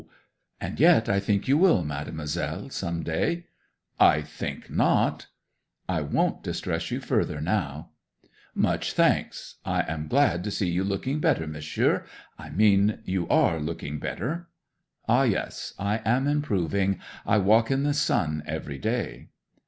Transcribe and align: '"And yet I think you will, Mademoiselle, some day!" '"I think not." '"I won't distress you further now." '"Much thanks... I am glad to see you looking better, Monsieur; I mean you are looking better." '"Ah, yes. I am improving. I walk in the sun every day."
'"And 0.59 0.79
yet 0.79 1.07
I 1.07 1.19
think 1.19 1.47
you 1.47 1.59
will, 1.59 1.83
Mademoiselle, 1.83 2.71
some 2.71 3.03
day!" 3.03 3.45
'"I 3.99 4.23
think 4.23 4.67
not." 4.67 5.27
'"I 5.87 6.01
won't 6.01 6.41
distress 6.41 6.89
you 6.89 6.99
further 6.99 7.39
now." 7.39 7.91
'"Much 8.55 8.93
thanks... 8.93 9.57
I 9.63 9.81
am 9.81 10.07
glad 10.07 10.43
to 10.45 10.49
see 10.49 10.71
you 10.71 10.83
looking 10.83 11.19
better, 11.19 11.45
Monsieur; 11.45 12.03
I 12.35 12.49
mean 12.49 13.01
you 13.05 13.27
are 13.29 13.59
looking 13.59 13.99
better." 13.99 14.49
'"Ah, 15.07 15.21
yes. 15.21 15.75
I 15.77 16.01
am 16.03 16.25
improving. 16.27 16.99
I 17.23 17.37
walk 17.37 17.69
in 17.69 17.83
the 17.83 17.93
sun 17.93 18.41
every 18.47 18.79
day." 18.79 19.27